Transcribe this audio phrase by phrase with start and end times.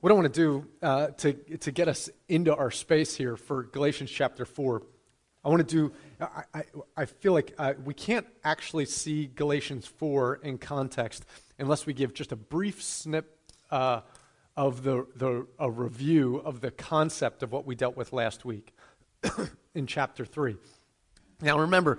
[0.00, 3.64] what I want to do uh, to, to get us into our space here for
[3.64, 4.82] Galatians chapter 4,
[5.44, 6.62] I want to do, I, I,
[6.96, 11.24] I feel like uh, we can't actually see Galatians 4 in context
[11.58, 13.38] unless we give just a brief snip
[13.70, 14.02] uh,
[14.56, 18.74] of the, the, a review of the concept of what we dealt with last week
[19.74, 20.56] in chapter 3.
[21.40, 21.98] Now remember,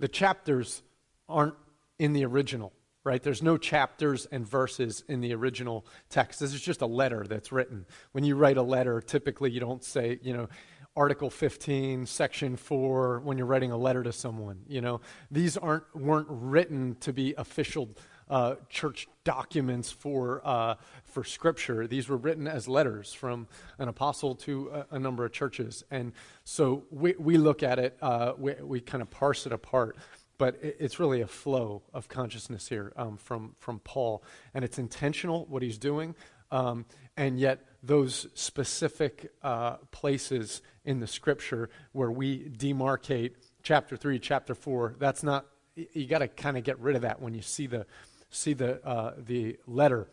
[0.00, 0.82] the chapters
[1.28, 1.54] aren't
[1.98, 2.72] in the original
[3.08, 3.22] right?
[3.22, 6.40] There's no chapters and verses in the original text.
[6.40, 7.86] This is just a letter that's written.
[8.12, 10.50] When you write a letter, typically you don't say, you know,
[10.94, 14.60] Article 15, Section 4, when you're writing a letter to someone.
[14.68, 17.88] You know, these aren't, weren't written to be official
[18.28, 21.86] uh, church documents for, uh, for Scripture.
[21.86, 23.48] These were written as letters from
[23.78, 25.82] an apostle to a, a number of churches.
[25.90, 26.12] And
[26.44, 29.96] so we, we look at it, uh, we, we kind of parse it apart
[30.38, 34.22] but it's really a flow of consciousness here um, from, from Paul.
[34.54, 36.14] And it's intentional, what he's doing,
[36.50, 44.18] um, and yet those specific uh, places in the scripture where we demarcate chapter 3,
[44.18, 47.42] chapter 4, that's not, you got to kind of get rid of that when you
[47.42, 47.86] see the,
[48.30, 50.08] see the, uh, the letter.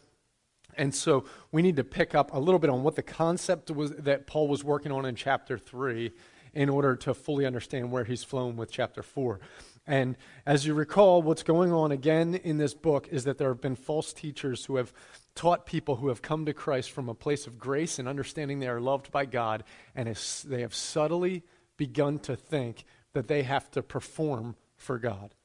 [0.78, 3.92] And so we need to pick up a little bit on what the concept was
[3.92, 6.12] that Paul was working on in chapter 3
[6.54, 9.40] in order to fully understand where he's flown with chapter 4.
[9.88, 13.62] And as you recall, what's going on again in this book is that there have
[13.62, 14.92] been false teachers who have
[15.36, 18.68] taught people who have come to Christ from a place of grace and understanding they
[18.68, 20.08] are loved by God, and
[20.46, 21.44] they have subtly
[21.78, 25.36] begun to think that they have to perform for God,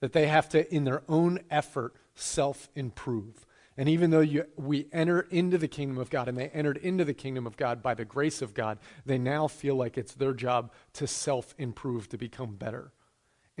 [0.00, 3.46] that they have to, in their own effort, self improve.
[3.76, 7.04] And even though you, we enter into the kingdom of God, and they entered into
[7.04, 10.34] the kingdom of God by the grace of God, they now feel like it's their
[10.34, 12.92] job to self improve, to become better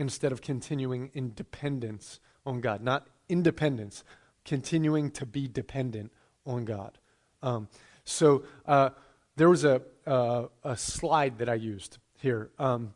[0.00, 2.82] instead of continuing in dependence on God.
[2.82, 4.02] Not independence,
[4.46, 6.10] continuing to be dependent
[6.46, 6.98] on God.
[7.42, 7.68] Um,
[8.04, 8.90] so uh,
[9.36, 12.94] there was a, uh, a slide that I used here um,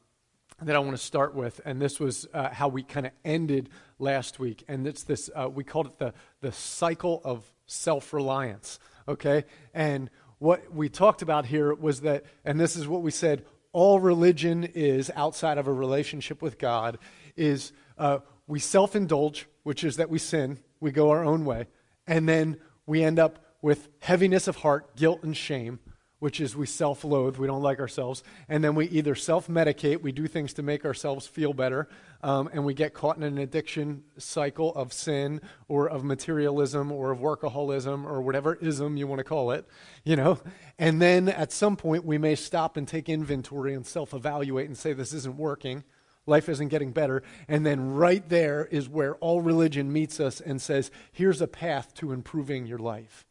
[0.63, 3.69] that I want to start with, and this was uh, how we kind of ended
[3.99, 4.65] last week.
[4.67, 9.45] And it's this, uh, we called it the, the cycle of self reliance, okay?
[9.75, 14.01] And what we talked about here was that, and this is what we said all
[14.01, 16.97] religion is outside of a relationship with God
[17.37, 21.67] is uh, we self indulge, which is that we sin, we go our own way,
[22.07, 25.81] and then we end up with heaviness of heart, guilt, and shame,
[26.25, 30.01] which is we self loathe, we don't like ourselves, and then we either self medicate,
[30.01, 31.87] we do things to make ourselves feel better,
[32.23, 37.11] um, and we get caught in an addiction cycle of sin or of materialism or
[37.11, 39.69] of workaholism or whatever ism you want to call it,
[40.03, 40.39] you know.
[40.79, 44.79] And then at some point, we may stop and take inventory and self evaluate and
[44.79, 45.85] say, this isn't working.
[46.25, 47.23] Life isn't getting better.
[47.49, 51.93] And then right there is where all religion meets us and says, here's a path
[51.97, 53.27] to improving your life.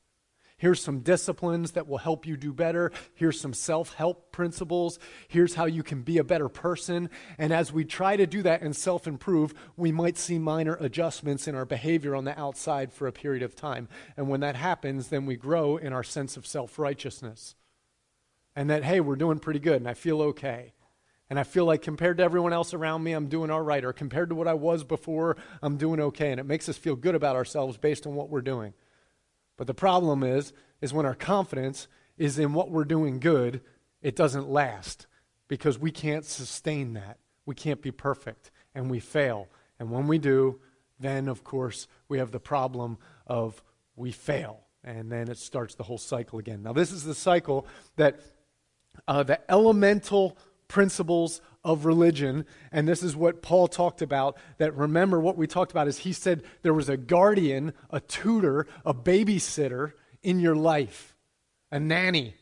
[0.64, 2.94] Here's some disciplines that will help you do better.
[3.16, 4.98] Here's some self help principles.
[5.28, 7.10] Here's how you can be a better person.
[7.38, 11.50] And as we try to do that and self improve, we might see minor adjustments
[11.50, 13.90] in our behavior on the outside for a period of time.
[14.16, 17.56] And when that happens, then we grow in our sense of self righteousness.
[18.56, 20.72] And that, hey, we're doing pretty good and I feel okay.
[21.30, 23.84] And I feel like compared to everyone else around me, I'm doing all right.
[23.84, 26.32] Or compared to what I was before, I'm doing okay.
[26.32, 28.74] And it makes us feel good about ourselves based on what we're doing.
[29.58, 31.88] But the problem is, is when our confidence
[32.18, 33.62] is in what we're doing good,
[34.02, 35.08] it doesn't last
[35.48, 37.18] because we can't sustain that.
[37.46, 39.48] We can't be perfect and we fail.
[39.80, 40.60] And when we do,
[41.00, 42.98] then of course we have the problem
[43.28, 43.62] of
[43.96, 44.62] we fail.
[44.84, 46.64] And then it starts the whole cycle again.
[46.64, 47.66] Now, this is the cycle
[47.96, 48.20] that
[49.08, 50.38] uh, the elemental
[50.68, 52.46] principles of religion.
[52.72, 54.38] And this is what Paul talked about.
[54.58, 58.68] That remember what we talked about is he said there was a guardian, a tutor,
[58.86, 61.16] a babysitter in your life,
[61.72, 62.36] a nanny.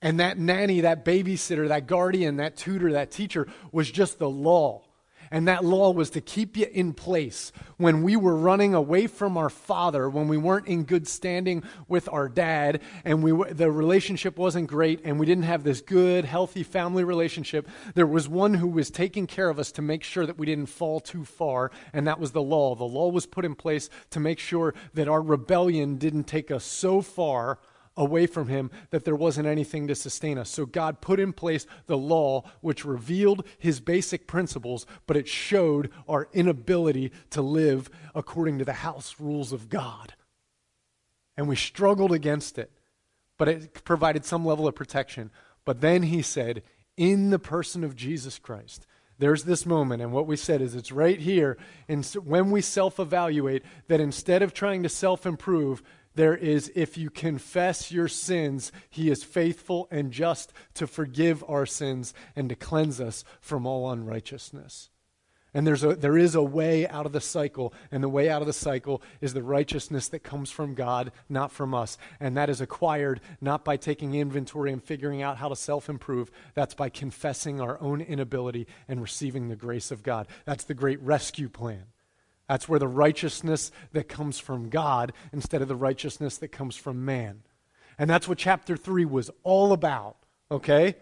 [0.00, 4.84] And that nanny, that babysitter, that guardian, that tutor, that teacher was just the law.
[5.30, 9.36] And that law was to keep you in place when we were running away from
[9.36, 13.70] our father, when we weren't in good standing with our dad, and we were, the
[13.70, 17.68] relationship wasn't great, and we didn't have this good, healthy family relationship.
[17.94, 20.66] There was one who was taking care of us to make sure that we didn't
[20.66, 22.74] fall too far, and that was the law.
[22.74, 26.64] The law was put in place to make sure that our rebellion didn't take us
[26.64, 27.58] so far
[27.98, 30.48] away from him that there wasn't anything to sustain us.
[30.48, 35.90] So God put in place the law, which revealed his basic principles, but it showed
[36.08, 40.14] our inability to live according to the house rules of God.
[41.36, 42.70] And we struggled against it,
[43.36, 45.30] but it provided some level of protection.
[45.64, 46.62] But then he said,
[46.96, 48.86] in the person of Jesus Christ,
[49.18, 51.58] there's this moment, and what we said is it's right here.
[51.88, 55.82] And when we self evaluate, that instead of trying to self improve,
[56.18, 61.64] there is if you confess your sins, he is faithful and just to forgive our
[61.64, 64.90] sins and to cleanse us from all unrighteousness.
[65.54, 68.42] And there's a, there is a way out of the cycle, and the way out
[68.42, 71.96] of the cycle is the righteousness that comes from God, not from us.
[72.18, 76.32] And that is acquired not by taking inventory and figuring out how to self improve.
[76.54, 80.26] That's by confessing our own inability and receiving the grace of God.
[80.46, 81.84] That's the great rescue plan.
[82.48, 87.04] That's where the righteousness that comes from God instead of the righteousness that comes from
[87.04, 87.42] man.
[87.98, 90.16] And that's what chapter 3 was all about,
[90.50, 90.96] okay?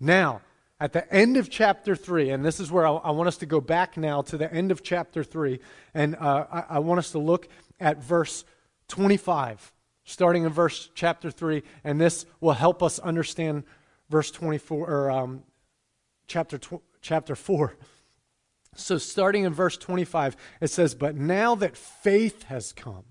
[0.00, 0.40] Now,
[0.80, 3.46] at the end of chapter 3, and this is where I, I, want us to
[3.46, 5.60] go back now to the end of chapter 3,
[5.94, 7.48] and uh, I, I, want us to look
[7.78, 8.44] at verse
[8.88, 9.72] 25,
[10.04, 13.64] starting in verse chapter 3, and this will help us understand
[14.08, 15.42] verse 24, or um,
[16.26, 17.76] chapter, tw- chapter 4.
[18.74, 23.04] So, starting in verse 25, it says, But now that faith has come,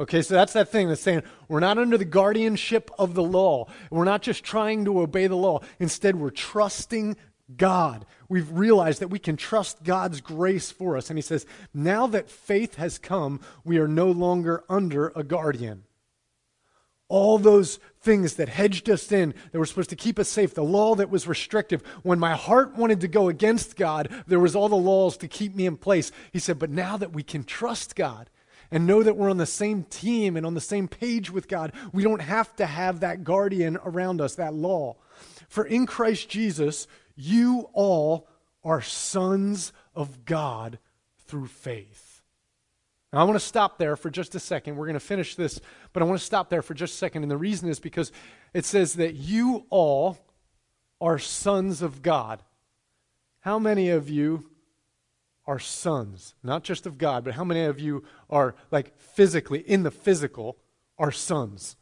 [0.00, 3.66] Okay, so that's that thing that's saying we're not under the guardianship of the law.
[3.90, 5.60] We're not just trying to obey the law.
[5.78, 7.16] Instead, we're trusting
[7.56, 8.06] God.
[8.28, 11.10] We've realized that we can trust God's grace for us.
[11.10, 15.84] And he says, now that faith has come, we are no longer under a guardian.
[17.12, 20.62] All those things that hedged us in, that were supposed to keep us safe, the
[20.62, 21.82] law that was restrictive.
[22.02, 25.54] When my heart wanted to go against God, there was all the laws to keep
[25.54, 26.10] me in place.
[26.32, 28.30] He said, but now that we can trust God,
[28.70, 31.72] and know that we're on the same team and on the same page with God.
[31.92, 34.96] We don't have to have that guardian around us, that law.
[35.46, 38.26] For in Christ Jesus, you all
[38.64, 40.78] are sons of God
[41.26, 42.11] through faith.
[43.12, 44.76] Now, I want to stop there for just a second.
[44.76, 45.60] We're going to finish this,
[45.92, 47.22] but I want to stop there for just a second.
[47.22, 48.10] And the reason is because
[48.54, 50.18] it says that you all
[51.00, 52.42] are sons of God.
[53.40, 54.48] How many of you
[55.46, 59.82] are sons, not just of God, but how many of you are, like, physically, in
[59.82, 60.56] the physical,
[60.98, 61.76] are sons?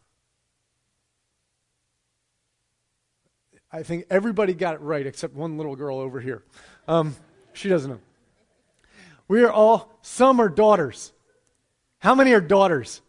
[3.71, 6.43] I think everybody got it right except one little girl over here.
[6.89, 7.15] Um,
[7.53, 8.01] she doesn't know.
[9.29, 11.13] We are all, some are daughters.
[12.01, 13.01] How many are daughters?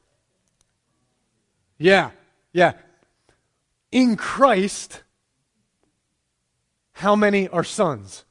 [1.78, 2.12] Yeah,
[2.54, 2.74] yeah.
[3.92, 5.04] In Christ,
[6.94, 8.24] how many are sons?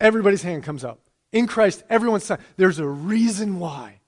[0.00, 1.00] Everybody's hand comes up.
[1.32, 2.38] In Christ, everyone's son.
[2.56, 4.00] There's a reason why.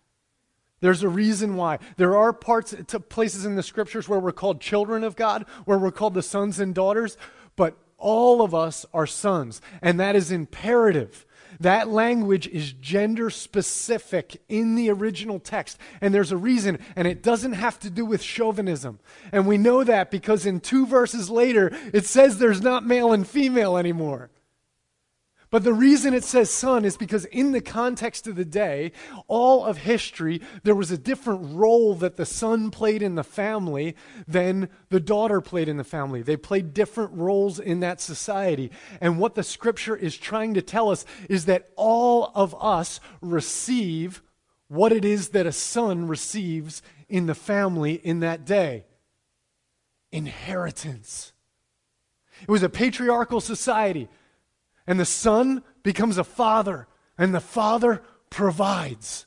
[0.81, 1.79] There's a reason why.
[1.97, 5.47] There are parts, uh, to places in the scriptures where we're called children of God,
[5.65, 7.17] where we're called the sons and daughters,
[7.55, 11.25] but all of us are sons, and that is imperative.
[11.61, 15.79] That language is gender specific in the original text.
[16.01, 18.99] And there's a reason, and it doesn't have to do with chauvinism.
[19.31, 23.27] And we know that because in two verses later, it says there's not male and
[23.27, 24.31] female anymore.
[25.53, 28.91] But the reason it says son is because, in the context of the day,
[29.29, 33.95] all of history, there was a different role that the son played in the family
[34.27, 36.23] than the daughter played in the family.
[36.23, 38.71] They played different roles in that society.
[38.99, 44.23] And what the scripture is trying to tell us is that all of us receive
[44.69, 48.87] what it is that a son receives in the family in that day
[50.11, 51.35] inheritance.
[52.41, 54.09] It was a patriarchal society.
[54.87, 59.27] And the son becomes a father, and the father provides.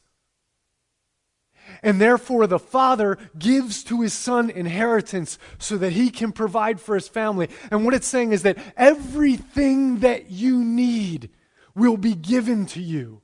[1.81, 6.95] And therefore, the father gives to his son inheritance so that he can provide for
[6.95, 7.49] his family.
[7.71, 11.29] And what it's saying is that everything that you need
[11.73, 13.21] will be given to you.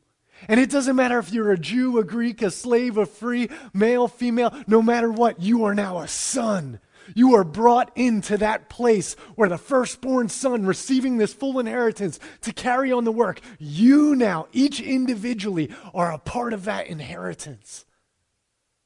[0.48, 4.08] And it doesn't matter if you're a Jew, a Greek, a slave, a free, male,
[4.08, 6.80] female, no matter what, you are now a son
[7.16, 12.54] you are brought into that place where the firstborn son receiving this full inheritance to
[12.54, 13.42] carry on the work.
[13.60, 17.86] You now, each individually, are a part of that inheritance.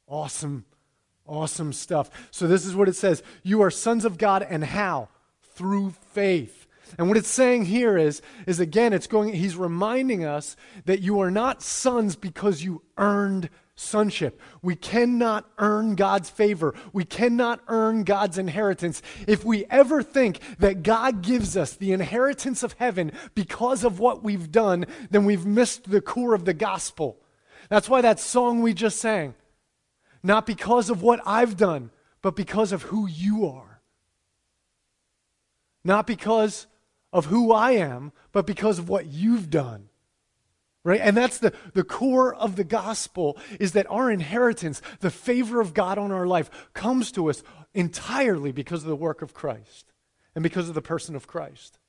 [0.08, 0.66] Awesome,
[1.26, 2.10] awesome stuff.
[2.32, 5.10] So, this is what it says You are sons of God, and how?
[5.56, 6.66] Through faith.
[6.98, 10.56] And what it's saying here is, is again, it's going, he's reminding us
[10.86, 14.40] that you are not sons because you earned sonship.
[14.62, 16.74] We cannot earn God's favor.
[16.94, 19.02] We cannot earn God's inheritance.
[19.28, 24.24] If we ever think that God gives us the inheritance of heaven because of what
[24.24, 27.18] we've done, then we've missed the core of the gospel.
[27.70, 29.36] That's why that song we just sang,
[30.24, 31.92] not because of what I've done,
[32.22, 33.82] but because of who you are.
[35.84, 36.68] Not because
[37.12, 39.90] of who I am, but because of what you've done
[40.86, 41.02] right?
[41.02, 45.74] And that's the, the core of the gospel is that our inheritance the favor of
[45.74, 49.92] god on our life comes to us entirely because of the work of christ
[50.34, 51.80] and because of the person of christ.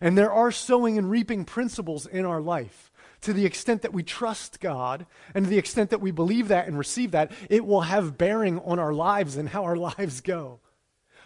[0.00, 2.90] And there are sowing and reaping principles in our life.
[3.22, 6.66] To the extent that we trust God and to the extent that we believe that
[6.66, 10.58] and receive that, it will have bearing on our lives and how our lives go.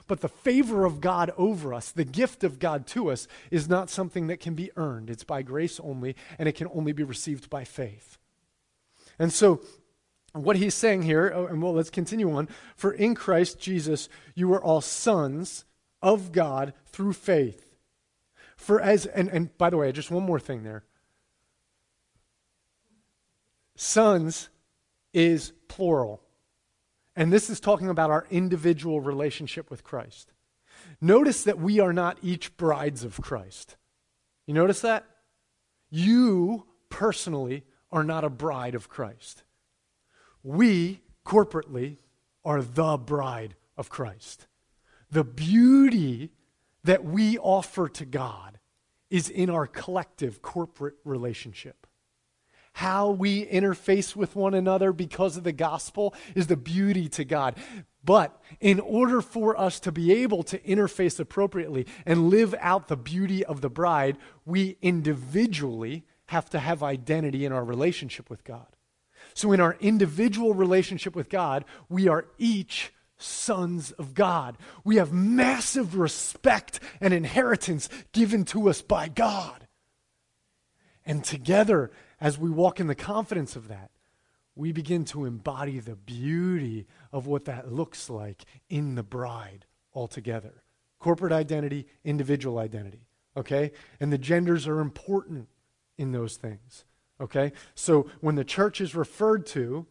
[0.09, 3.91] But the favor of God over us, the gift of God to us, is not
[3.91, 5.11] something that can be earned.
[5.11, 8.19] It's by grace only, and it can only be received by faith.
[9.19, 9.63] And so,
[10.33, 12.49] what he's saying here, oh, and well, let's continue on.
[12.77, 15.65] For in Christ Jesus, you are all sons
[16.03, 17.75] of God through faith.
[18.57, 20.85] For as, and, and by the way, just one more thing there.
[23.77, 24.49] Sons
[25.13, 26.23] is plural.
[27.16, 30.32] And this is talking about our individual relationship with Christ.
[31.00, 33.76] Notice that we are not each brides of Christ.
[34.46, 35.04] You notice that?
[35.90, 39.44] You personally are not a bride of Christ.
[40.42, 41.96] We corporately
[42.44, 44.46] are the bride of Christ.
[45.11, 46.30] The beauty
[46.85, 48.58] that we offer to God
[49.11, 51.86] is in our collective corporate relationship
[52.76, 57.56] how we interface with one another because of the gospel is the beauty to God.
[58.04, 62.97] But in order for us to be able to interface appropriately and live out the
[62.99, 68.66] beauty of the bride, we individually have to have identity in our relationship with God.
[69.33, 74.59] So, in our individual relationship with God, we are each sons of God.
[74.85, 79.66] We have massive respect and inheritance given to us by God.
[81.06, 83.90] And together, as we walk in the confidence of that,
[84.54, 90.62] we begin to embody the beauty of what that looks like in the bride altogether.
[90.99, 93.06] Corporate identity, individual identity.
[93.37, 93.73] Okay?
[94.00, 95.49] And the genders are important
[95.99, 96.87] in those things.
[97.20, 97.52] Okay?
[97.75, 99.87] So when the church is referred to,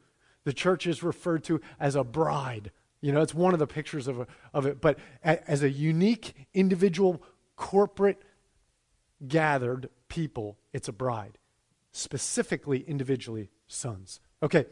[0.46, 2.72] the church is referred to as a bride.
[3.02, 4.82] You know, it's one of the pictures of, a, of it.
[4.82, 7.22] But a, as a unique, individual,
[7.56, 8.22] corporate,
[9.28, 11.38] gathered people, it's a bride
[11.96, 14.20] specifically, individually, sons.
[14.44, 14.66] Okay.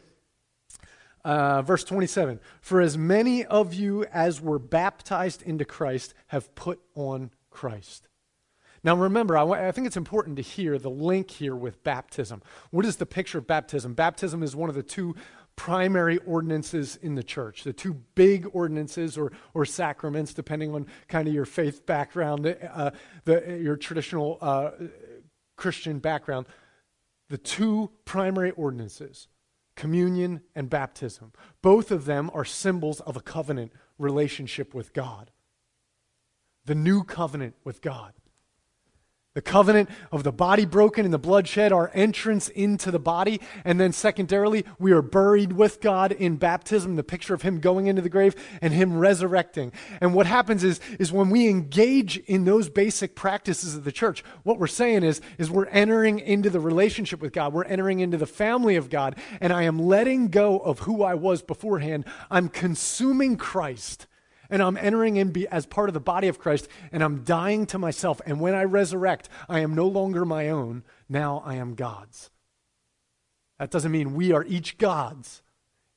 [1.24, 6.80] Uh, verse 27 For as many of you as were baptized into Christ have put
[6.94, 8.08] on Christ.
[8.82, 12.42] Now, remember, I, I, think it's important to hear the link here with baptism.
[12.70, 13.94] What is the picture of baptism?
[13.94, 15.14] Baptism is one of the two
[15.56, 21.26] primary ordinances in the church, the two big ordinances or, or sacraments, depending on kind
[21.26, 22.90] of your faith background, uh,
[23.24, 24.72] the, your traditional uh,
[25.56, 26.46] Christian background
[27.34, 29.26] the two primary ordinances
[29.74, 31.32] communion and baptism.
[31.62, 35.32] Both of them are symbols of a covenant relationship with God,
[36.64, 38.12] the new covenant with God.
[39.34, 43.40] The covenant of the body broken and the blood shed, our entrance into the body.
[43.64, 47.88] And then, secondarily, we are buried with God in baptism, the picture of Him going
[47.88, 49.72] into the grave and Him resurrecting.
[50.00, 54.22] And what happens is, is when we engage in those basic practices of the church,
[54.44, 57.52] what we're saying is, is we're entering into the relationship with God.
[57.52, 59.16] We're entering into the family of God.
[59.40, 62.04] And I am letting go of who I was beforehand.
[62.30, 64.06] I'm consuming Christ
[64.50, 67.66] and I'm entering in be, as part of the body of Christ, and I'm dying
[67.66, 68.20] to myself.
[68.26, 70.84] And when I resurrect, I am no longer my own.
[71.08, 72.30] Now I am God's.
[73.58, 75.42] That doesn't mean we are each God's,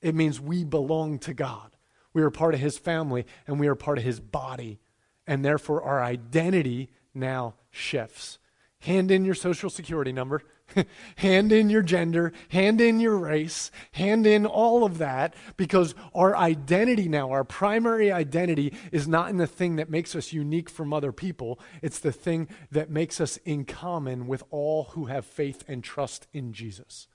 [0.01, 1.75] it means we belong to God.
[2.13, 4.79] We are part of His family, and we are part of His body.
[5.25, 8.39] And therefore, our identity now shifts.
[8.79, 10.41] Hand in your social security number
[11.17, 16.35] hand in your gender, hand in your race, hand in all of that, because our
[16.35, 20.93] identity now, our primary identity, is not in the thing that makes us unique from
[20.93, 21.59] other people.
[21.81, 26.27] It's the thing that makes us in common with all who have faith and trust
[26.33, 27.07] in Jesus.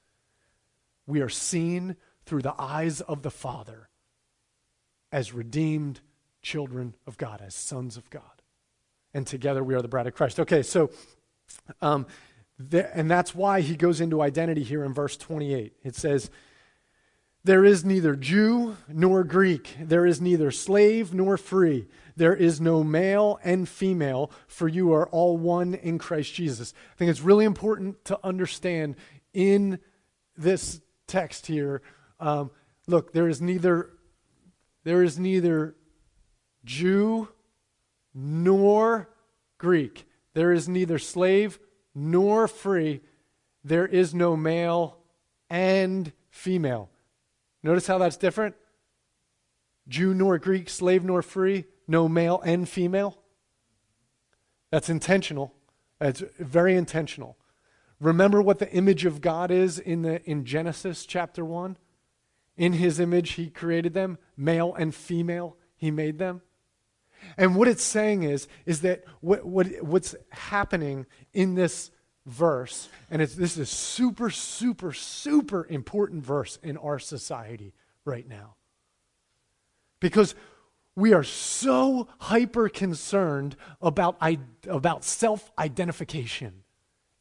[1.07, 3.89] We are seen through the eyes of the Father
[5.11, 6.01] as redeemed
[6.41, 8.23] children of God, as sons of God.
[9.15, 10.41] And together we are the bride of Christ.
[10.41, 10.91] Okay, so.
[11.83, 12.07] Um,
[12.73, 15.73] and that's why he goes into identity here in verse 28.
[15.83, 16.31] It says,
[17.45, 22.85] There is neither Jew nor Greek, there is neither slave nor free, there is no
[22.85, 26.75] male and female, for you are all one in Christ Jesus.
[26.93, 28.97] I think it's really important to understand
[29.33, 29.79] in
[30.37, 31.83] this text here.
[32.21, 32.51] Um,
[32.87, 33.91] look, there is neither
[34.85, 35.77] there is neither
[36.65, 37.29] Jew
[38.15, 39.09] nor
[39.59, 40.07] Greek.
[40.35, 41.59] There is neither slave
[41.95, 43.01] nor free.
[43.65, 44.99] There is no male
[45.49, 46.91] and female.
[47.63, 48.55] Notice how that's different?
[49.89, 53.19] Jew nor Greek, slave nor free, no male and female.
[54.71, 55.55] That's intentional.
[55.99, 57.37] That's very intentional.
[58.01, 61.77] Remember what the image of God is in, the, in Genesis chapter 1?
[62.57, 66.43] In his image, he created them, male and female, he made them.
[67.37, 71.91] And what it's saying is, is that what, what, what's happening in this
[72.27, 77.75] verse, and it's, this is a super, super, super important verse in our society
[78.05, 78.55] right now.
[80.01, 80.35] Because
[80.95, 84.17] we are so hyper concerned about,
[84.69, 86.65] about self identification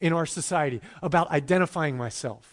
[0.00, 2.51] in our society, about identifying myself,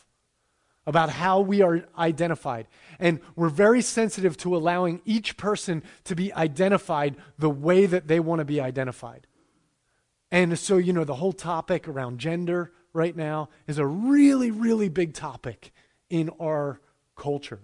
[0.89, 2.67] about how we are identified.
[2.99, 8.19] And we're very sensitive to allowing each person to be identified the way that they
[8.19, 9.27] want to be identified.
[10.31, 14.89] And so, you know, the whole topic around gender right now is a really, really
[14.89, 15.71] big topic
[16.09, 16.81] in our
[17.15, 17.59] culture.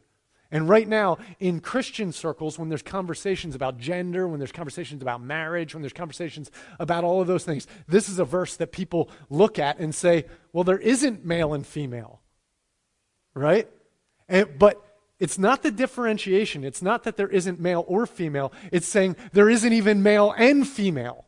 [0.52, 5.22] And right now, in Christian circles, when there's conversations about gender, when there's conversations about
[5.22, 9.10] marriage, when there's conversations about all of those things, this is a verse that people
[9.32, 12.22] look at and say, well, there isn't male and female.
[13.36, 13.70] Right?
[14.28, 14.82] And, but
[15.20, 16.64] it's not the differentiation.
[16.64, 18.52] It's not that there isn't male or female.
[18.72, 21.26] It's saying there isn't even male and female.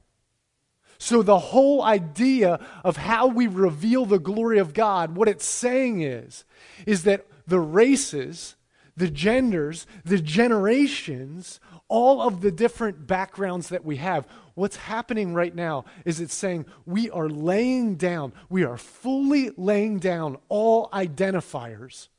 [0.99, 6.01] So, the whole idea of how we reveal the glory of God, what it's saying
[6.01, 6.43] is,
[6.87, 8.55] is that the races,
[8.95, 15.53] the genders, the generations, all of the different backgrounds that we have, what's happening right
[15.53, 22.09] now is it's saying we are laying down, we are fully laying down all identifiers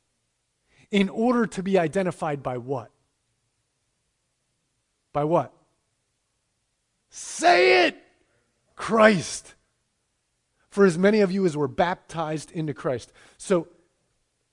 [0.91, 2.89] in order to be identified by what?
[5.13, 5.53] By what?
[7.09, 7.97] Say it!
[8.75, 9.55] Christ.
[10.69, 13.11] For as many of you as were baptized into Christ.
[13.37, 13.67] So,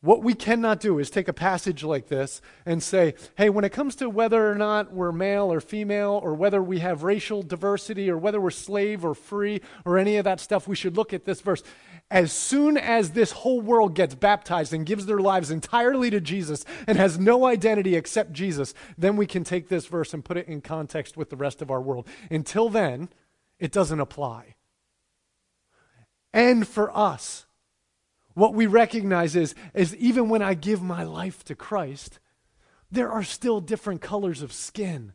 [0.02, 3.72] what we cannot do is take a passage like this and say, hey, when it
[3.72, 8.10] comes to whether or not we're male or female, or whether we have racial diversity,
[8.10, 11.24] or whether we're slave or free, or any of that stuff, we should look at
[11.24, 11.62] this verse.
[12.10, 16.64] As soon as this whole world gets baptized and gives their lives entirely to Jesus
[16.86, 20.46] and has no identity except Jesus, then we can take this verse and put it
[20.46, 22.06] in context with the rest of our world.
[22.30, 23.08] Until then,
[23.58, 24.54] it doesn't apply.
[26.32, 27.46] And for us,
[28.36, 32.18] what we recognize is, is even when I give my life to Christ,
[32.90, 35.14] there are still different colors of skin.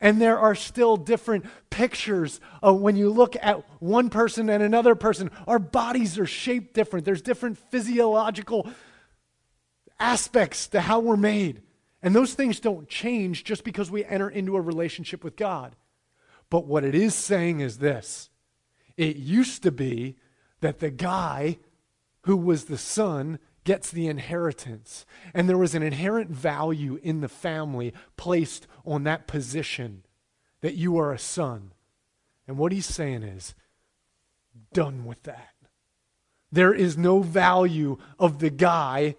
[0.00, 5.30] And there are still different pictures when you look at one person and another person.
[5.46, 7.04] Our bodies are shaped different.
[7.04, 8.68] There's different physiological
[10.00, 11.62] aspects to how we're made.
[12.02, 15.76] And those things don't change just because we enter into a relationship with God.
[16.50, 18.28] But what it is saying is this
[18.96, 20.16] it used to be
[20.62, 21.58] that the guy
[22.28, 25.06] who was the son gets the inheritance.
[25.32, 30.04] And there was an inherent value in the family placed on that position
[30.60, 31.72] that you are a son.
[32.46, 33.54] And what he's saying is,
[34.74, 35.54] done with that.
[36.52, 39.16] There is no value of the guy,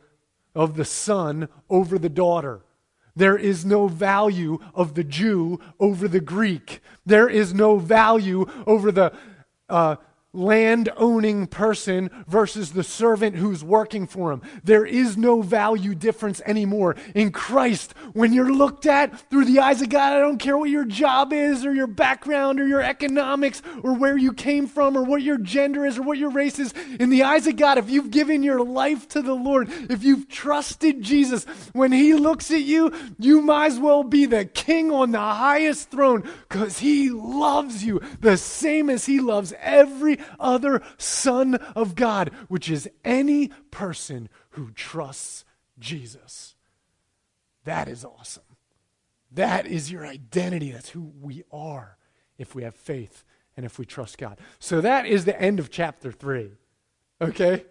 [0.54, 2.62] of the son, over the daughter.
[3.16, 6.80] There is no value of the Jew over the Greek.
[7.08, 9.14] There is no value over the
[9.68, 9.96] uh,
[10.32, 14.42] land owning person versus the servant who's working for him.
[14.64, 16.96] There is no value difference anymore.
[17.16, 20.70] In Christ, when you're looked at through the eyes of God, I don't care what
[20.70, 25.04] your job is or your background or your economics or where you came from or
[25.04, 26.76] what your gender is or what your race is.
[27.00, 30.30] In the eyes of God, if you've given your life to the Lord, if you've
[30.30, 35.12] trusted Jesus, when He looks at you, you might as well be the king on
[35.12, 41.56] the highest throne because He loves you the same as He loves every other Son
[41.56, 45.46] of God, which is any person who trusts
[45.80, 46.56] Jesus.
[47.64, 48.44] That is awesome.
[49.32, 50.72] That is your identity.
[50.72, 51.98] That's who we are
[52.38, 53.24] if we have faith
[53.56, 54.40] and if we trust God.
[54.60, 56.52] So that is the end of chapter 3.
[57.22, 57.66] Okay?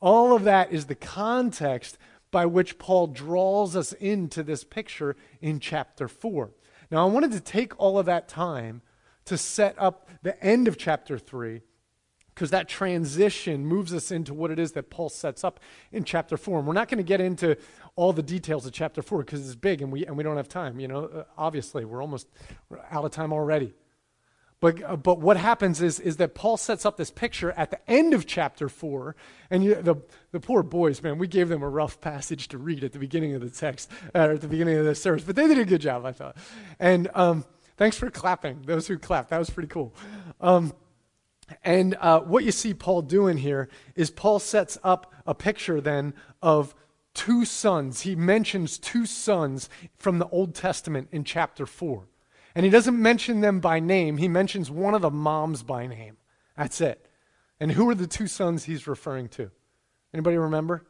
[0.00, 1.98] All of that is the context
[2.30, 6.50] by which Paul draws us into this picture in chapter 4.
[6.90, 8.82] Now, I wanted to take all of that time
[9.24, 11.62] to set up the end of chapter 3
[12.34, 15.60] because that transition moves us into what it is that Paul sets up
[15.92, 16.58] in chapter 4.
[16.58, 17.56] And we're not going to get into
[17.94, 20.48] all the details of chapter 4 because it's big and we, and we don't have
[20.48, 20.80] time.
[20.80, 22.26] You know, uh, obviously, we're almost
[22.90, 23.74] out of time already.
[24.58, 27.78] But, uh, but what happens is, is that Paul sets up this picture at the
[27.88, 29.14] end of chapter 4.
[29.50, 29.96] And you, the,
[30.32, 33.34] the poor boys, man, we gave them a rough passage to read at the beginning
[33.34, 35.22] of the text, uh, at the beginning of the service.
[35.22, 36.36] But they did a good job, I thought.
[36.80, 37.44] And um,
[37.76, 39.30] thanks for clapping, those who clapped.
[39.30, 39.94] That was pretty cool.
[40.40, 40.72] Um,
[41.62, 46.14] and uh, what you see Paul doing here is Paul sets up a picture then
[46.42, 46.74] of
[47.12, 48.02] two sons.
[48.02, 52.06] He mentions two sons from the Old Testament in chapter 4.
[52.54, 56.16] And he doesn't mention them by name, he mentions one of the moms by name.
[56.56, 57.06] That's it.
[57.58, 59.50] And who are the two sons he's referring to?
[60.12, 60.84] Anybody remember?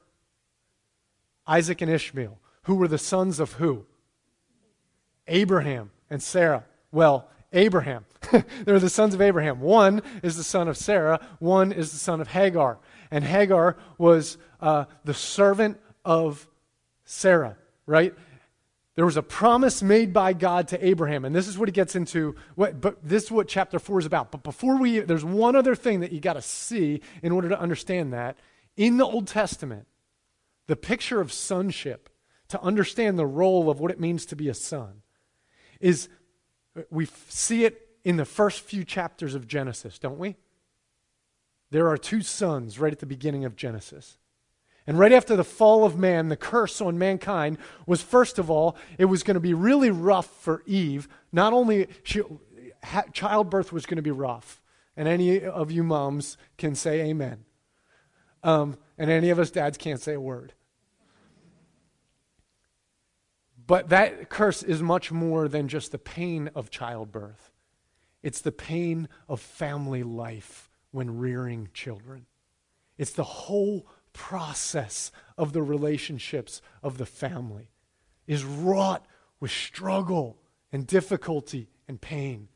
[1.47, 2.39] Isaac and Ishmael.
[2.65, 3.87] Who were the sons of who?
[5.27, 6.65] Abraham and Sarah.
[6.93, 8.05] Well, Abraham.
[8.65, 9.61] They're the sons of Abraham.
[9.61, 12.79] One is the son of Sarah, one is the son of Hagar.
[13.11, 16.47] And Hagar was uh, the servant of
[17.05, 18.15] Sarah, right?
[18.97, 21.97] There was a promise made by God to Abraham, and this is what he gets
[21.97, 22.37] into.
[22.55, 24.31] What, but this is what chapter four is about.
[24.31, 27.59] But before we, there's one other thing that you got to see in order to
[27.59, 28.39] understand that.
[28.77, 29.87] In the Old Testament,
[30.67, 32.09] the picture of sonship,
[32.49, 35.03] to understand the role of what it means to be a son,
[35.81, 36.09] is
[36.91, 40.37] we see it in the first few chapters of Genesis, don't we?
[41.71, 44.19] There are two sons right at the beginning of Genesis.
[44.87, 48.77] And right after the fall of man, the curse on mankind was first of all,
[48.99, 51.09] it was going to be really rough for Eve.
[51.33, 52.23] Not only she,
[52.83, 54.61] ha, childbirth was going to be rough,
[54.97, 57.45] and any of you moms can say amen.
[58.43, 60.53] Um, and any of us dads can't say a word.
[63.67, 67.51] But that curse is much more than just the pain of childbirth.
[68.23, 72.27] It's the pain of family life when rearing children.
[72.99, 77.71] It's the whole process of the relationships of the family
[78.27, 79.05] is wrought
[79.41, 80.39] with struggle
[80.73, 82.49] and difficulty and pain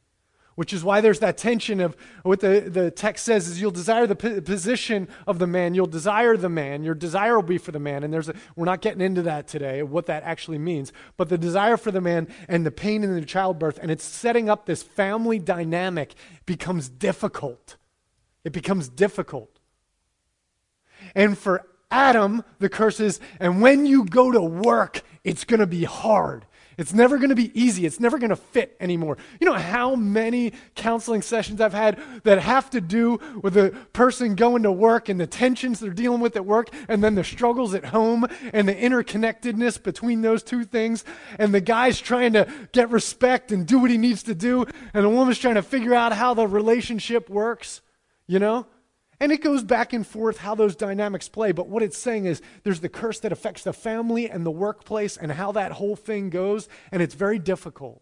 [0.59, 4.09] which is why there's that tension of what the, the text says is you'll desire
[4.09, 7.71] the p- position of the man you'll desire the man your desire will be for
[7.71, 8.03] the man.
[8.03, 10.93] And there's a, we're not getting into that today what that actually means.
[11.17, 14.51] But the desire for the man and the pain in the childbirth and it's setting
[14.51, 17.77] up this family dynamic becomes difficult.
[18.43, 19.61] It becomes difficult.
[21.15, 25.69] And for adam the curse is and when you go to work it's going to
[25.69, 26.48] be hard
[26.79, 27.85] it's never going to be easy.
[27.85, 29.19] It's never going to fit anymore.
[29.41, 34.37] You know how many counseling sessions I've had that have to do with the person
[34.37, 37.75] going to work and the tensions they're dealing with at work, and then the struggles
[37.75, 41.05] at home and the interconnectedness between those two things,
[41.39, 44.65] and the guy's trying to get respect and do what he needs to do,
[44.95, 47.81] and the woman's trying to figure out how the relationship works,
[48.29, 48.67] you know?
[49.21, 51.53] And it goes back and forth how those dynamics play.
[51.53, 55.17] But what it's saying is there's the curse that affects the family and the workplace
[55.17, 56.69] and how that whole thing goes.
[56.93, 58.01] And it's very difficult.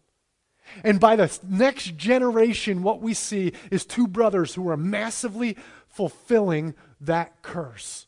[0.83, 6.75] And by the next generation, what we see is two brothers who are massively fulfilling
[7.01, 8.07] that curse.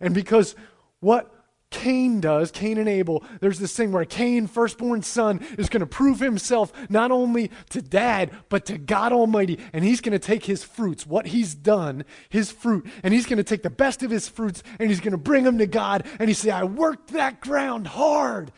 [0.00, 0.54] And because
[1.00, 1.30] what
[1.70, 5.86] Cain does, Cain and Abel, there's this thing where Cain, firstborn son, is going to
[5.86, 9.58] prove himself not only to dad, but to God Almighty.
[9.74, 13.36] And he's going to take his fruits, what he's done, his fruit, and he's going
[13.36, 16.06] to take the best of his fruits and he's going to bring them to God.
[16.18, 18.50] And he say, I worked that ground hard.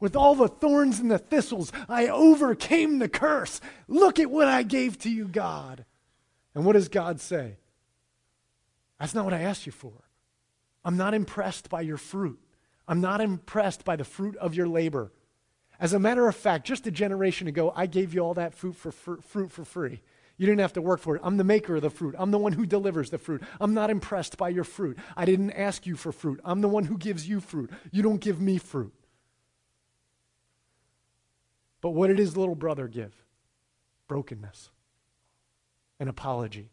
[0.00, 3.60] With all the thorns and the thistles, I overcame the curse.
[3.88, 5.84] Look at what I gave to you, God.
[6.54, 7.56] And what does God say?
[9.00, 9.92] That's not what I asked you for.
[10.84, 12.38] I'm not impressed by your fruit.
[12.88, 15.12] I'm not impressed by the fruit of your labor.
[15.78, 18.74] As a matter of fact, just a generation ago, I gave you all that fruit
[18.74, 20.00] for, for, fruit for free.
[20.38, 21.22] You didn't have to work for it.
[21.24, 22.14] I'm the maker of the fruit.
[22.18, 23.42] I'm the one who delivers the fruit.
[23.60, 24.96] I'm not impressed by your fruit.
[25.16, 26.40] I didn't ask you for fruit.
[26.44, 27.70] I'm the one who gives you fruit.
[27.90, 28.94] You don't give me fruit.
[31.80, 33.14] But what did his little brother give?
[34.06, 34.70] Brokenness,
[36.00, 36.70] an apology,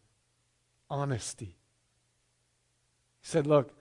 [0.89, 1.58] honesty.
[3.21, 3.71] He said, Look,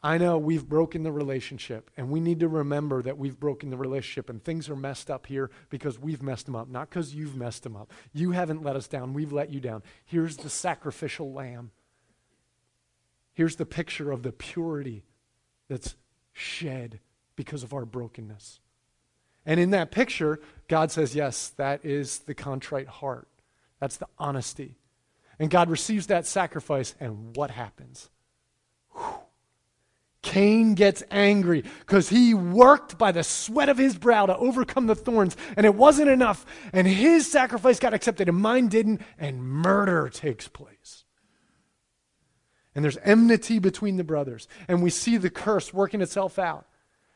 [0.00, 3.76] I know we've broken the relationship, and we need to remember that we've broken the
[3.76, 7.36] relationship, and things are messed up here because we've messed them up, not because you've
[7.36, 7.92] messed them up.
[8.12, 9.82] You haven't let us down, we've let you down.
[10.04, 11.72] Here's the sacrificial lamb.
[13.32, 15.02] Here's the picture of the purity
[15.68, 15.96] that's
[16.32, 17.00] shed
[17.34, 18.60] because of our brokenness.
[19.44, 23.28] And in that picture, God says, Yes, that is the contrite heart.
[23.80, 24.76] That's the honesty.
[25.38, 28.10] And God receives that sacrifice, and what happens?
[30.22, 34.96] Cain gets angry because he worked by the sweat of his brow to overcome the
[34.96, 36.44] thorns, and it wasn't enough.
[36.72, 41.04] And his sacrifice got accepted, and mine didn't, and murder takes place.
[42.74, 46.66] And there's enmity between the brothers, and we see the curse working itself out.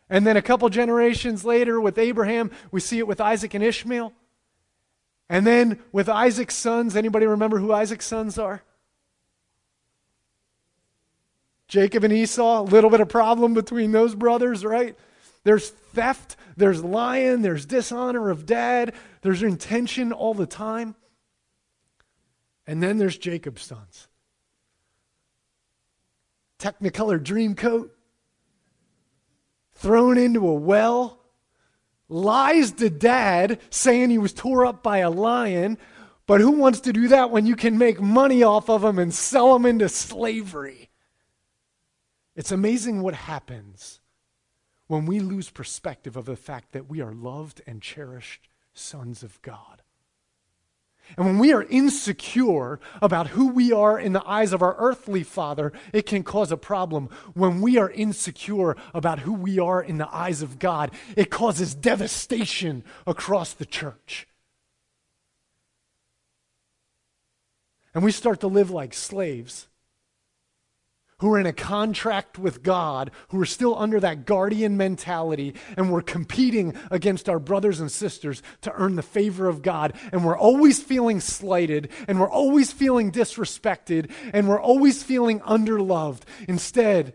[0.09, 4.13] And then a couple generations later, with Abraham, we see it with Isaac and Ishmael.
[5.29, 8.63] And then with Isaac's sons, anybody remember who Isaac's sons are?
[11.73, 14.95] Jacob and Esau, a little bit of problem between those brothers, right?
[15.43, 20.95] There's theft, there's lying, there's dishonor of dad, there's intention all the time.
[22.67, 24.09] And then there's Jacob's sons.
[26.59, 27.97] Technicolor dream coat,
[29.75, 31.21] thrown into a well,
[32.07, 35.79] lies to dad saying he was tore up by a lion.
[36.27, 39.15] But who wants to do that when you can make money off of them and
[39.15, 40.91] sell them into slavery?
[42.35, 44.01] It's amazing what happens
[44.87, 49.41] when we lose perspective of the fact that we are loved and cherished sons of
[49.43, 49.83] God.
[51.17, 55.23] And when we are insecure about who we are in the eyes of our earthly
[55.23, 57.11] father, it can cause a problem.
[57.35, 61.75] When we are insecure about who we are in the eyes of God, it causes
[61.75, 64.27] devastation across the church.
[67.95, 69.69] And we start to live like slaves
[71.23, 75.93] who are in a contract with God, who are still under that guardian mentality, and
[75.93, 79.93] we're competing against our brothers and sisters to earn the favor of God.
[80.11, 86.23] And we're always feeling slighted, and we're always feeling disrespected, and we're always feeling underloved.
[86.49, 87.15] Instead,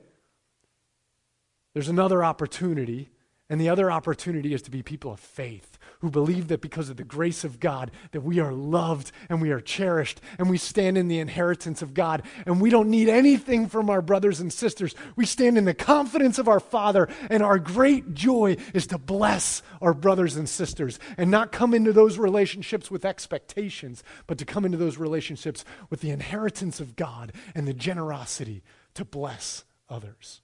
[1.73, 3.09] there's another opportunity,
[3.49, 6.97] and the other opportunity is to be people of faith who believe that because of
[6.97, 10.97] the grace of God that we are loved and we are cherished and we stand
[10.97, 14.95] in the inheritance of God and we don't need anything from our brothers and sisters.
[15.15, 19.61] We stand in the confidence of our Father and our great joy is to bless
[19.81, 24.65] our brothers and sisters and not come into those relationships with expectations, but to come
[24.65, 30.41] into those relationships with the inheritance of God and the generosity to bless others.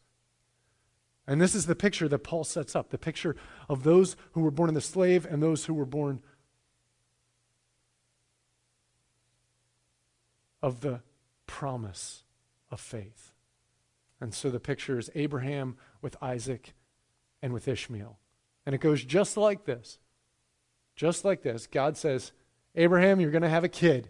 [1.26, 3.36] And this is the picture that Paul sets up the picture
[3.70, 6.22] of those who were born in the slave and those who were born
[10.62, 11.02] of the
[11.48, 12.24] promise
[12.72, 13.32] of faith.
[14.20, 16.74] And so the picture is Abraham with Isaac
[17.42, 18.18] and with Ishmael.
[18.66, 20.00] And it goes just like this.
[20.96, 21.68] Just like this.
[21.68, 22.32] God says,
[22.76, 24.10] Abraham, you're going to have a kid.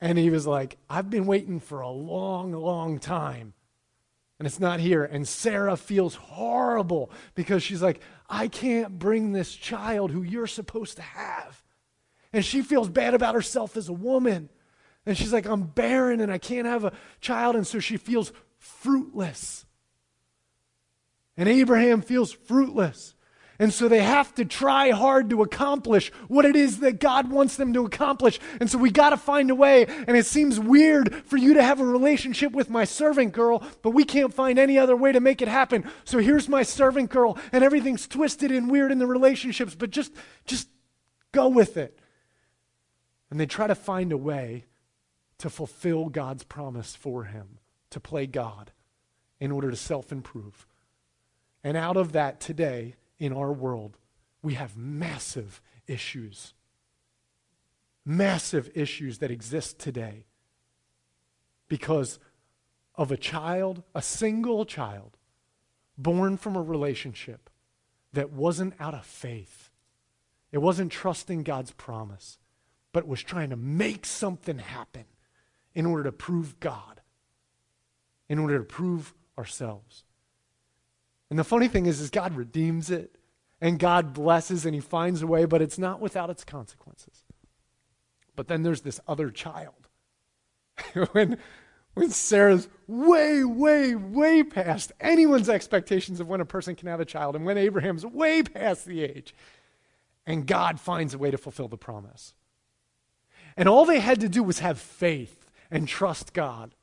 [0.00, 3.54] And he was like, I've been waiting for a long, long time
[4.42, 5.04] and it's not here.
[5.04, 10.96] And Sarah feels horrible because she's like, I can't bring this child who you're supposed
[10.96, 11.62] to have.
[12.32, 14.48] And she feels bad about herself as a woman.
[15.06, 17.54] And she's like, I'm barren and I can't have a child.
[17.54, 19.64] And so she feels fruitless.
[21.36, 23.14] And Abraham feels fruitless.
[23.62, 27.54] And so they have to try hard to accomplish what it is that God wants
[27.54, 28.40] them to accomplish.
[28.58, 29.86] And so we got to find a way.
[29.86, 33.90] And it seems weird for you to have a relationship with my servant girl, but
[33.90, 35.88] we can't find any other way to make it happen.
[36.02, 40.12] So here's my servant girl, and everything's twisted and weird in the relationships, but just
[40.44, 40.68] just
[41.30, 41.96] go with it.
[43.30, 44.64] And they try to find a way
[45.38, 48.72] to fulfill God's promise for him, to play God
[49.38, 50.66] in order to self improve.
[51.62, 53.96] And out of that today, in our world,
[54.42, 56.54] we have massive issues.
[58.04, 60.26] Massive issues that exist today
[61.68, 62.18] because
[62.96, 65.16] of a child, a single child,
[65.96, 67.48] born from a relationship
[68.12, 69.70] that wasn't out of faith.
[70.50, 72.38] It wasn't trusting God's promise,
[72.92, 75.04] but was trying to make something happen
[75.76, 77.00] in order to prove God,
[78.28, 80.02] in order to prove ourselves.
[81.32, 83.16] And the funny thing is, is God redeems it
[83.58, 87.24] and God blesses and he finds a way, but it's not without its consequences.
[88.36, 89.88] But then there's this other child.
[91.12, 91.38] when,
[91.94, 97.06] when Sarah's way, way, way past anyone's expectations of when a person can have a
[97.06, 99.34] child, and when Abraham's way past the age,
[100.26, 102.34] and God finds a way to fulfill the promise.
[103.56, 106.74] And all they had to do was have faith and trust God.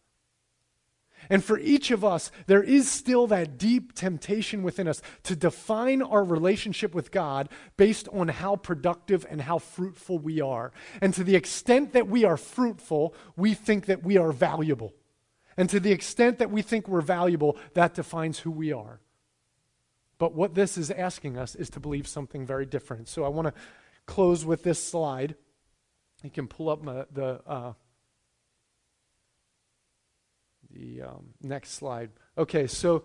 [1.30, 6.02] And for each of us, there is still that deep temptation within us to define
[6.02, 10.72] our relationship with God based on how productive and how fruitful we are.
[11.02, 14.94] And to the extent that we are fruitful, we think that we are valuable.
[15.58, 19.02] And to the extent that we think we're valuable, that defines who we are.
[20.18, 23.08] But what this is asking us is to believe something very different.
[23.08, 23.54] So I want to
[24.06, 25.36] close with this slide.
[26.24, 27.42] You can pull up my, the.
[27.46, 27.74] Uh,
[30.72, 32.10] the um, next slide.
[32.38, 33.04] Okay, so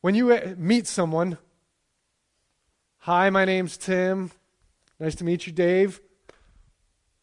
[0.00, 1.38] when you uh, meet someone,
[2.98, 4.30] hi, my name's Tim.
[5.00, 6.00] Nice to meet you, Dave.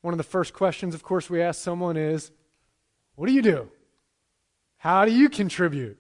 [0.02, 2.32] One of the first questions, of course, we ask someone is,
[3.16, 3.70] What do you do?
[4.78, 5.98] How do you contribute?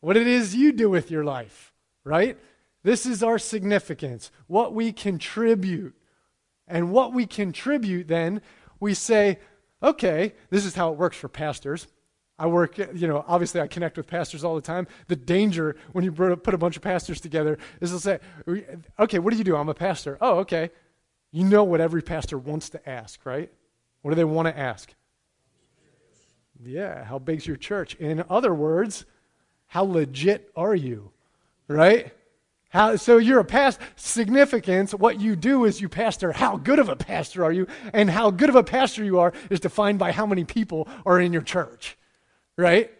[0.00, 1.72] What it is you do with your life,
[2.04, 2.38] right?
[2.82, 5.94] This is our significance, what we contribute.
[6.66, 8.40] And what we contribute, then,
[8.78, 9.40] we say,
[9.82, 11.88] okay, this is how it works for pastors.
[12.40, 14.86] I work, you know, obviously I connect with pastors all the time.
[15.08, 18.18] The danger when you put a bunch of pastors together is they'll say,
[18.98, 19.56] okay, what do you do?
[19.56, 20.16] I'm a pastor.
[20.22, 20.70] Oh, okay.
[21.32, 23.52] You know what every pastor wants to ask, right?
[24.00, 24.90] What do they want to ask?
[26.64, 27.94] Yeah, how big's your church?
[27.96, 29.04] In other words,
[29.66, 31.10] how legit are you?
[31.68, 32.10] Right?
[32.70, 33.84] How, so you're a pastor.
[33.96, 36.32] Significance, what you do is you pastor.
[36.32, 37.66] How good of a pastor are you?
[37.92, 41.20] And how good of a pastor you are is defined by how many people are
[41.20, 41.98] in your church
[42.60, 42.90] right?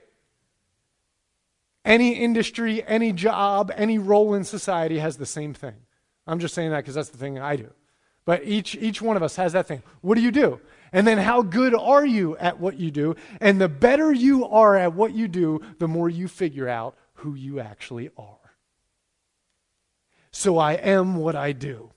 [1.85, 5.77] Any industry, any job, any role in society has the same thing.
[6.27, 7.71] I'm just saying that because that's the thing I do.
[8.25, 9.83] But each, each one of us has that thing.
[10.03, 10.61] What do you do?
[10.93, 13.17] And then how good are you at what you do?
[13.41, 17.35] And the better you are at what you do, the more you figure out who
[17.35, 18.37] you actually are.
[20.31, 21.91] So I am what I do.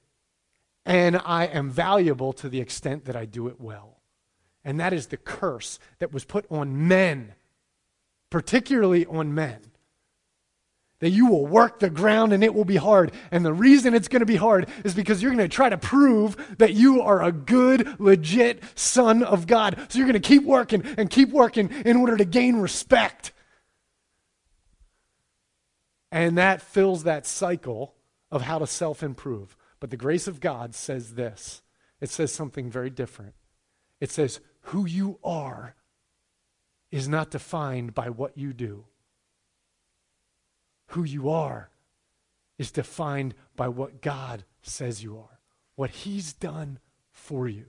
[0.85, 4.01] And I am valuable to the extent that I do it well.
[4.65, 7.33] And that is the curse that was put on men,
[8.33, 9.59] particularly on men
[11.01, 13.11] that you will work the ground and it will be hard.
[13.29, 15.77] And the reason it's going to be hard is because you're going to try to
[15.77, 19.77] prove that you are a good, legit son of God.
[19.89, 23.33] So you're going to keep working and keep working in order to gain respect.
[26.11, 27.93] And that fills that cycle
[28.31, 29.55] of how to self improve.
[29.79, 31.61] But the grace of God says this
[32.01, 33.35] it says something very different.
[33.99, 35.75] It says, who you are
[36.93, 38.85] is not defined by what you do
[40.93, 41.69] who you are
[42.57, 45.39] is defined by what God says you are,
[45.75, 46.77] what He's done
[47.11, 47.65] for you.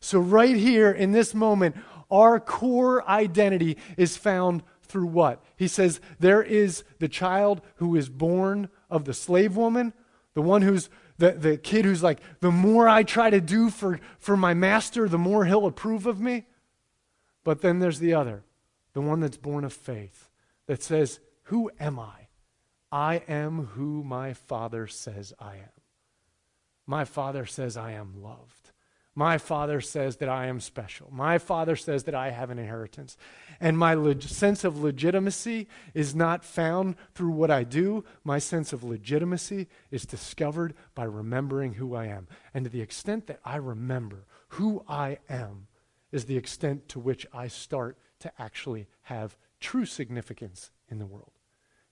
[0.00, 1.76] So, right here in this moment,
[2.10, 5.42] our core identity is found through what?
[5.56, 9.94] He says, There is the child who is born of the slave woman,
[10.34, 13.98] the one who's the, the kid who's like, the more I try to do for,
[14.20, 16.46] for my master, the more he'll approve of me.
[17.42, 18.44] But then there's the other,
[18.98, 20.28] the one that's born of faith,
[20.66, 22.26] that says, Who am I?
[22.90, 25.82] I am who my Father says I am.
[26.84, 28.72] My Father says I am loved.
[29.14, 31.10] My Father says that I am special.
[31.12, 33.16] My Father says that I have an inheritance.
[33.60, 38.04] And my leg- sense of legitimacy is not found through what I do.
[38.24, 42.26] My sense of legitimacy is discovered by remembering who I am.
[42.52, 45.68] And to the extent that I remember who I am,
[46.10, 51.32] is the extent to which I start to actually have true significance in the world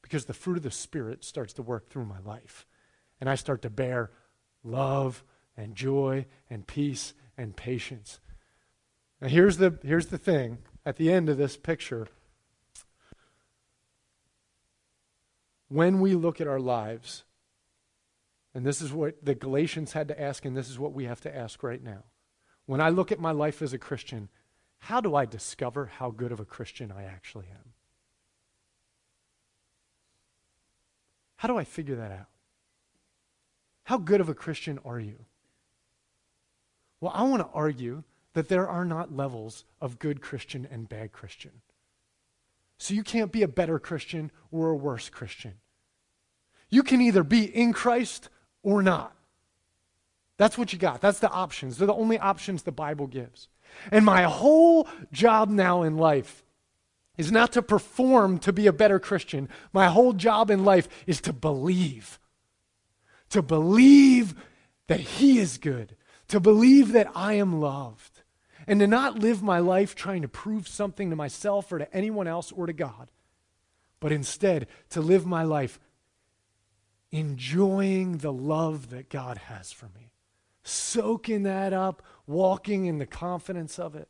[0.02, 2.66] because the fruit of the Spirit starts to work through my life.
[3.20, 4.10] And I start to bear
[4.62, 5.24] love
[5.56, 8.20] and joy and peace and patience.
[9.20, 12.06] Now, here's the, here's the thing at the end of this picture.
[15.68, 17.24] When we look at our lives,
[18.54, 21.20] and this is what the Galatians had to ask, and this is what we have
[21.22, 22.04] to ask right now.
[22.66, 24.28] When I look at my life as a Christian,
[24.78, 27.72] how do I discover how good of a Christian I actually am?
[31.36, 32.28] How do I figure that out?
[33.84, 35.24] How good of a Christian are you?
[37.00, 41.12] Well, I want to argue that there are not levels of good Christian and bad
[41.12, 41.52] Christian.
[42.78, 45.54] So you can't be a better Christian or a worse Christian.
[46.68, 48.28] You can either be in Christ
[48.62, 49.14] or not.
[50.36, 51.00] That's what you got.
[51.00, 51.78] That's the options.
[51.78, 53.48] They're the only options the Bible gives.
[53.90, 56.42] And my whole job now in life
[57.16, 59.48] is not to perform to be a better Christian.
[59.72, 62.18] My whole job in life is to believe.
[63.30, 64.34] To believe
[64.88, 65.96] that He is good.
[66.28, 68.22] To believe that I am loved.
[68.66, 72.26] And to not live my life trying to prove something to myself or to anyone
[72.26, 73.10] else or to God.
[74.00, 75.80] But instead, to live my life
[77.10, 80.12] enjoying the love that God has for me.
[80.62, 84.08] Soaking that up, walking in the confidence of it.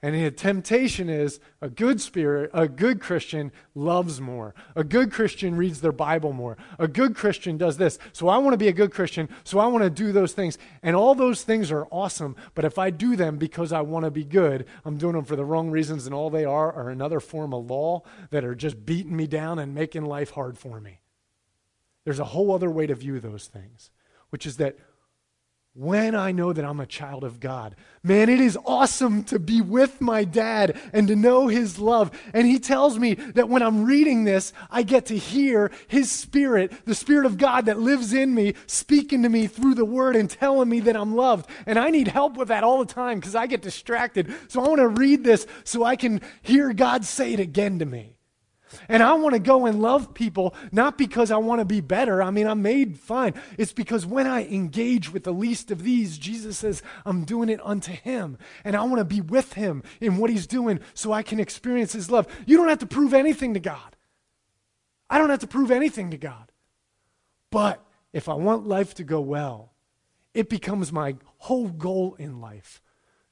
[0.00, 4.54] And the temptation is a good spirit, a good Christian loves more.
[4.76, 6.56] A good Christian reads their Bible more.
[6.78, 7.98] A good Christian does this.
[8.12, 10.56] So I want to be a good Christian, so I want to do those things.
[10.84, 14.12] And all those things are awesome, but if I do them because I want to
[14.12, 17.18] be good, I'm doing them for the wrong reasons, and all they are are another
[17.18, 21.00] form of law that are just beating me down and making life hard for me.
[22.04, 23.90] There's a whole other way to view those things,
[24.30, 24.78] which is that
[25.78, 27.76] when I know that I'm a child of God.
[28.02, 32.10] Man, it is awesome to be with my dad and to know his love.
[32.34, 36.72] And he tells me that when I'm reading this, I get to hear his spirit,
[36.84, 40.28] the spirit of God that lives in me, speaking to me through the word and
[40.28, 41.48] telling me that I'm loved.
[41.64, 44.34] And I need help with that all the time because I get distracted.
[44.48, 47.86] So I want to read this so I can hear God say it again to
[47.86, 48.17] me.
[48.88, 52.22] And I want to go and love people not because I want to be better.
[52.22, 53.34] I mean, I'm made fine.
[53.56, 57.60] It's because when I engage with the least of these, Jesus says, I'm doing it
[57.64, 58.38] unto him.
[58.64, 61.92] And I want to be with him in what he's doing so I can experience
[61.92, 62.26] his love.
[62.46, 63.96] You don't have to prove anything to God.
[65.10, 66.52] I don't have to prove anything to God.
[67.50, 69.72] But if I want life to go well,
[70.34, 72.82] it becomes my whole goal in life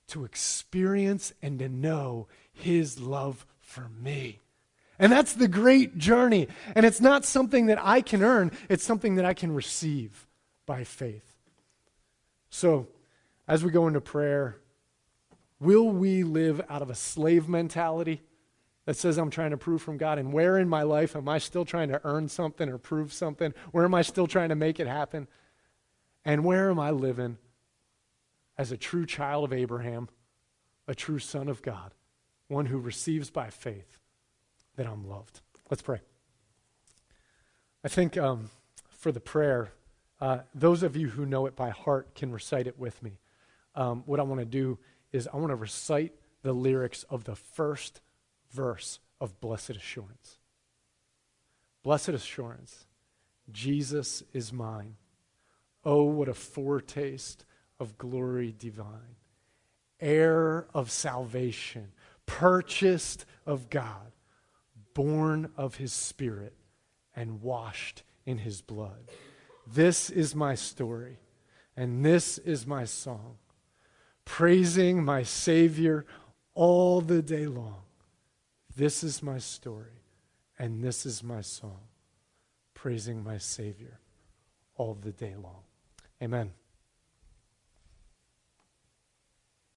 [0.09, 4.41] to experience and to know his love for me.
[4.99, 6.49] And that's the great journey.
[6.75, 10.27] And it's not something that I can earn, it's something that I can receive
[10.65, 11.37] by faith.
[12.51, 12.89] So,
[13.49, 14.57] as we go into prayer,
[15.61, 18.23] will we live out of a slave mentality
[18.87, 20.19] that says I'm trying to prove from God?
[20.19, 23.55] And where in my life am I still trying to earn something or prove something?
[23.73, 25.29] Where am I still trying to make it happen?
[26.25, 27.39] And where am I living
[28.59, 30.09] as a true child of Abraham,
[30.89, 31.93] a true son of God,
[32.49, 34.01] one who receives by faith
[34.77, 35.41] that I'm loved.
[35.71, 36.01] Let's pray.
[37.85, 38.51] I think um,
[38.89, 39.73] for the prayer,
[40.21, 43.19] uh, those of you who know it by heart can recite it with me.
[43.75, 44.79] Um, what I want to do
[45.13, 48.01] is I want to recite the lyrics of the first
[48.51, 50.39] verse of Blessed Assurance.
[51.83, 52.87] Blessed Assurance,
[53.53, 54.97] Jesus is mine.
[55.85, 57.45] Oh, what a foretaste
[57.79, 59.17] of glory divine.
[60.01, 61.93] Heir of salvation,
[62.27, 64.13] purchased of God,
[64.97, 66.55] born of his Spirit,
[67.15, 69.11] and washed in his blood.
[69.67, 71.19] This is my story,
[71.77, 73.37] and this is my song,
[74.25, 76.07] praising my Savior
[76.55, 77.83] all the day long.
[78.75, 80.01] This is my story,
[80.59, 81.81] and this is my song,
[82.73, 84.01] praising my Savior
[84.77, 85.61] all the day long.
[86.23, 86.53] Amen.